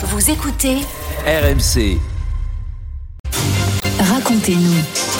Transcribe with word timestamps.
Vous 0.00 0.30
écoutez 0.30 0.76
RMC. 1.26 1.98
Racontez-nous. 3.98 4.74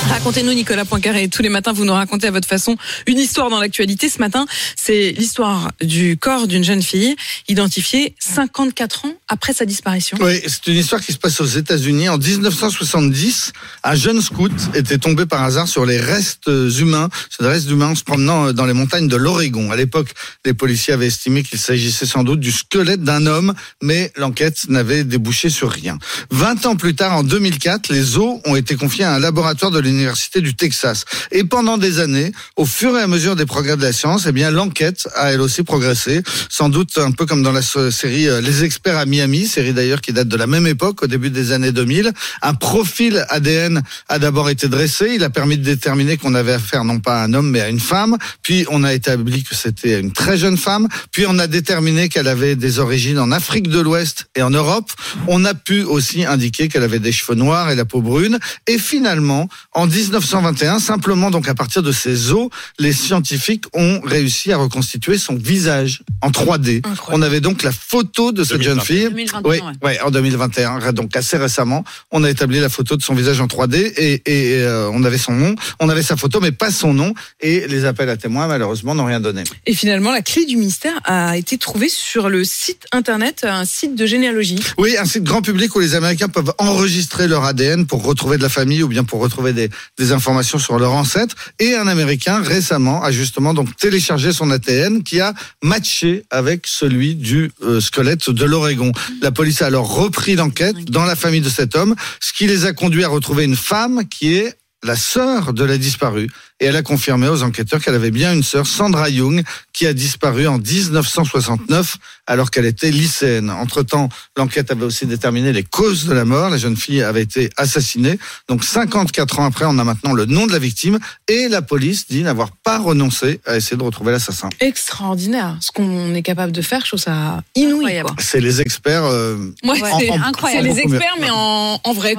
Racontez-nous 0.08 0.54
Nicolas 0.54 0.84
Poincaré. 0.84 1.28
Tous 1.28 1.42
les 1.42 1.48
matins, 1.48 1.72
vous 1.72 1.84
nous 1.84 1.92
racontez 1.92 2.28
à 2.28 2.30
votre 2.30 2.46
façon 2.46 2.76
une 3.08 3.18
histoire 3.18 3.50
dans 3.50 3.58
l'actualité. 3.58 4.08
Ce 4.08 4.20
matin, 4.20 4.46
c'est 4.76 5.10
l'histoire 5.10 5.72
du 5.80 6.16
corps 6.16 6.46
d'une 6.46 6.62
jeune 6.62 6.80
fille 6.82 7.16
identifiée 7.48 8.14
54 8.20 9.06
ans 9.06 9.14
après 9.28 9.52
sa 9.52 9.64
disparition. 9.64 10.16
Oui, 10.20 10.40
c'est 10.46 10.66
une 10.68 10.76
histoire 10.76 11.00
qui 11.00 11.12
se 11.12 11.18
passe 11.18 11.40
aux 11.40 11.46
États-Unis. 11.46 12.08
En 12.08 12.18
1970, 12.18 13.52
un 13.84 13.94
jeune 13.94 14.22
scout 14.22 14.52
était 14.74 14.98
tombé 14.98 15.26
par 15.26 15.42
hasard 15.42 15.68
sur 15.68 15.84
les 15.84 16.00
restes 16.00 16.50
humains, 16.78 17.08
c'est 17.30 17.42
des 17.42 17.48
restes 17.48 17.70
humains 17.70 17.88
en 17.88 17.94
se 17.94 18.04
promenant 18.04 18.52
dans 18.52 18.66
les 18.66 18.72
montagnes 18.72 19.08
de 19.08 19.16
l'Oregon. 19.16 19.70
À 19.70 19.76
l'époque, 19.76 20.08
les 20.44 20.54
policiers 20.54 20.94
avaient 20.94 21.06
estimé 21.06 21.42
qu'il 21.42 21.58
s'agissait 21.58 22.06
sans 22.06 22.24
doute 22.24 22.40
du 22.40 22.52
squelette 22.52 23.02
d'un 23.02 23.26
homme, 23.26 23.54
mais 23.82 24.12
l'enquête 24.16 24.68
n'avait 24.68 25.04
débouché 25.04 25.50
sur 25.50 25.70
rien. 25.70 25.98
20 26.30 26.66
ans 26.66 26.76
plus 26.76 26.94
tard, 26.94 27.14
en 27.14 27.22
2004, 27.22 27.90
les 27.90 28.16
os 28.16 28.40
ont 28.44 28.56
été 28.56 28.76
confiés 28.76 29.04
à 29.04 29.14
un 29.14 29.18
laboratoire 29.18 29.70
de 29.70 29.78
l'université 29.78 30.40
du 30.40 30.54
Texas. 30.54 31.04
Et 31.32 31.44
pendant 31.44 31.78
des 31.78 32.00
années, 32.00 32.32
au 32.56 32.64
fur 32.64 32.96
et 32.96 33.02
à 33.02 33.06
mesure 33.06 33.36
des 33.36 33.46
progrès 33.46 33.76
de 33.76 33.82
la 33.82 33.92
science, 33.92 34.26
eh 34.26 34.32
bien 34.32 34.50
l'enquête 34.50 35.08
a 35.14 35.32
elle 35.32 35.40
aussi 35.40 35.62
progressé, 35.62 36.22
sans 36.48 36.68
doute 36.68 36.96
un 36.98 37.12
peu 37.12 37.26
comme 37.26 37.42
dans 37.42 37.52
la 37.52 37.62
série 37.62 38.28
euh, 38.28 38.40
Les 38.40 38.64
experts 38.64 38.96
à 38.96 39.04
Miami, 39.18 39.48
série 39.48 39.72
d'ailleurs 39.72 40.00
qui 40.00 40.12
date 40.12 40.28
de 40.28 40.36
la 40.36 40.46
même 40.46 40.68
époque, 40.68 41.02
au 41.02 41.08
début 41.08 41.30
des 41.30 41.50
années 41.50 41.72
2000. 41.72 42.12
Un 42.40 42.54
profil 42.54 43.26
ADN 43.30 43.82
a 44.08 44.20
d'abord 44.20 44.48
été 44.48 44.68
dressé, 44.68 45.10
il 45.16 45.24
a 45.24 45.30
permis 45.30 45.58
de 45.58 45.64
déterminer 45.64 46.16
qu'on 46.16 46.34
avait 46.36 46.52
affaire 46.52 46.84
non 46.84 47.00
pas 47.00 47.20
à 47.20 47.24
un 47.24 47.34
homme 47.34 47.50
mais 47.50 47.60
à 47.60 47.68
une 47.68 47.80
femme, 47.80 48.16
puis 48.42 48.64
on 48.70 48.84
a 48.84 48.94
établi 48.94 49.42
que 49.42 49.56
c'était 49.56 49.98
une 49.98 50.12
très 50.12 50.38
jeune 50.38 50.56
femme, 50.56 50.86
puis 51.10 51.24
on 51.26 51.36
a 51.40 51.48
déterminé 51.48 52.08
qu'elle 52.08 52.28
avait 52.28 52.54
des 52.54 52.78
origines 52.78 53.18
en 53.18 53.32
Afrique 53.32 53.68
de 53.68 53.80
l'Ouest 53.80 54.26
et 54.36 54.42
en 54.42 54.50
Europe. 54.50 54.92
On 55.26 55.44
a 55.44 55.54
pu 55.54 55.82
aussi 55.82 56.24
indiquer 56.24 56.68
qu'elle 56.68 56.84
avait 56.84 57.00
des 57.00 57.10
cheveux 57.10 57.36
noirs 57.36 57.70
et 57.70 57.74
la 57.74 57.84
peau 57.84 58.00
brune, 58.00 58.38
et 58.68 58.78
finalement, 58.78 59.48
en 59.72 59.88
1921, 59.88 60.78
simplement 60.78 61.32
donc 61.32 61.48
à 61.48 61.56
partir 61.56 61.82
de 61.82 61.90
ses 61.90 62.30
os, 62.30 62.50
les 62.78 62.92
scientifiques 62.92 63.64
ont 63.74 64.00
réussi 64.04 64.52
à 64.52 64.58
reconstituer 64.58 65.18
son 65.18 65.34
visage 65.34 66.02
en 66.22 66.30
3D. 66.30 66.86
Incroyable. 66.86 66.98
On 67.08 67.22
avait 67.22 67.40
donc 67.40 67.64
la 67.64 67.72
photo 67.72 68.30
de 68.30 68.44
cette 68.44 68.62
jeune 68.62 68.80
fille. 68.80 69.07
2021, 69.08 69.50
Oui, 69.50 69.60
ouais. 69.60 69.72
ouais, 69.82 70.00
en 70.00 70.10
2021, 70.10 70.92
donc 70.92 71.14
assez 71.16 71.36
récemment, 71.36 71.84
on 72.10 72.24
a 72.24 72.30
établi 72.30 72.60
la 72.60 72.68
photo 72.68 72.96
de 72.96 73.02
son 73.02 73.14
visage 73.14 73.40
en 73.40 73.46
3D 73.46 73.76
et, 73.96 74.22
et, 74.26 74.62
euh, 74.62 74.90
on 74.92 75.04
avait 75.04 75.18
son 75.18 75.32
nom, 75.32 75.54
on 75.80 75.88
avait 75.88 76.02
sa 76.02 76.16
photo 76.16 76.40
mais 76.40 76.52
pas 76.52 76.70
son 76.70 76.94
nom 76.94 77.14
et 77.40 77.66
les 77.66 77.84
appels 77.84 78.08
à 78.08 78.16
témoins 78.16 78.46
malheureusement 78.46 78.94
n'ont 78.94 79.04
rien 79.04 79.20
donné. 79.20 79.44
Et 79.66 79.74
finalement, 79.74 80.12
la 80.12 80.22
clé 80.22 80.44
du 80.46 80.56
mystère 80.56 80.98
a 81.04 81.36
été 81.36 81.58
trouvée 81.58 81.88
sur 81.88 82.28
le 82.28 82.44
site 82.44 82.86
internet, 82.92 83.44
un 83.48 83.64
site 83.64 83.94
de 83.94 84.06
généalogie. 84.06 84.58
Oui, 84.78 84.96
un 84.98 85.04
site 85.04 85.24
grand 85.24 85.42
public 85.42 85.74
où 85.76 85.80
les 85.80 85.94
Américains 85.94 86.28
peuvent 86.28 86.52
enregistrer 86.58 87.28
leur 87.28 87.44
ADN 87.44 87.86
pour 87.86 88.04
retrouver 88.04 88.36
de 88.36 88.42
la 88.42 88.48
famille 88.48 88.82
ou 88.82 88.88
bien 88.88 89.04
pour 89.04 89.20
retrouver 89.20 89.52
des, 89.52 89.70
des 89.98 90.12
informations 90.12 90.58
sur 90.58 90.78
leurs 90.78 90.92
ancêtres. 90.92 91.34
Et 91.58 91.74
un 91.74 91.86
Américain 91.86 92.40
récemment 92.42 93.02
a 93.02 93.10
justement 93.12 93.54
donc 93.54 93.76
téléchargé 93.76 94.32
son 94.32 94.50
ADN 94.50 95.02
qui 95.02 95.20
a 95.20 95.34
matché 95.62 96.24
avec 96.30 96.66
celui 96.66 97.14
du 97.14 97.50
euh, 97.62 97.80
squelette 97.80 98.30
de 98.30 98.44
l'Oregon. 98.44 98.92
La 99.22 99.30
police 99.30 99.62
a 99.62 99.66
alors 99.66 99.94
repris 99.94 100.36
l'enquête 100.36 100.84
dans 100.86 101.04
la 101.04 101.16
famille 101.16 101.40
de 101.40 101.48
cet 101.48 101.74
homme, 101.76 101.94
ce 102.20 102.32
qui 102.32 102.46
les 102.46 102.64
a 102.64 102.72
conduits 102.72 103.04
à 103.04 103.08
retrouver 103.08 103.44
une 103.44 103.56
femme 103.56 104.06
qui 104.08 104.34
est 104.34 104.54
la 104.84 104.96
sœur 104.96 105.52
de 105.52 105.64
la 105.64 105.76
disparue. 105.78 106.28
Et 106.60 106.66
elle 106.66 106.76
a 106.76 106.82
confirmé 106.82 107.28
aux 107.28 107.42
enquêteurs 107.44 107.80
qu'elle 107.80 107.94
avait 107.94 108.10
bien 108.10 108.32
une 108.32 108.42
sœur, 108.42 108.66
Sandra 108.66 109.08
Young, 109.10 109.44
qui 109.72 109.86
a 109.86 109.92
disparu 109.92 110.48
en 110.48 110.58
1969 110.58 111.96
alors 112.26 112.50
qu'elle 112.50 112.66
était 112.66 112.90
lycéenne. 112.90 113.48
Entre-temps, 113.50 114.08
l'enquête 114.36 114.70
avait 114.70 114.84
aussi 114.84 115.06
déterminé 115.06 115.52
les 115.52 115.62
causes 115.62 116.04
de 116.06 116.12
la 116.12 116.24
mort. 116.24 116.50
La 116.50 116.58
jeune 116.58 116.76
fille 116.76 117.02
avait 117.02 117.22
été 117.22 117.48
assassinée. 117.56 118.18
Donc 118.48 118.64
54 118.64 119.38
ans 119.40 119.44
après, 119.46 119.64
on 119.66 119.78
a 119.78 119.84
maintenant 119.84 120.12
le 120.12 120.26
nom 120.26 120.46
de 120.46 120.52
la 120.52 120.58
victime 120.58 120.98
et 121.28 121.48
la 121.48 121.62
police 121.62 122.06
dit 122.08 122.22
n'avoir 122.22 122.50
pas 122.50 122.78
renoncé 122.78 123.40
à 123.46 123.56
essayer 123.56 123.76
de 123.76 123.82
retrouver 123.82 124.12
l'assassin. 124.12 124.48
Extraordinaire. 124.60 125.56
Ce 125.60 125.70
qu'on 125.70 126.14
est 126.14 126.22
capable 126.22 126.52
de 126.52 126.62
faire, 126.62 126.80
je 126.82 126.88
trouve 126.88 127.00
ça 127.00 127.42
inouï. 127.54 128.02
C'est 128.18 128.40
les 128.40 128.60
experts. 128.60 129.04
euh, 129.04 129.36
Ouais, 129.64 129.78
c'est 130.00 130.10
incroyable. 130.10 130.68
en 130.70 130.74
C'est 130.74 130.80
les 130.80 130.80
experts, 130.80 131.14
mais 131.20 131.30
en, 131.30 131.80
en 131.82 131.92
vrai. 131.92 132.16